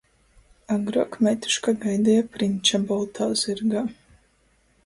Agruok 0.75 1.17
meituška 1.27 1.75
gaideja 1.85 2.25
priņča 2.39 2.81
boltā 2.93 3.29
zyrgā. 3.43 3.85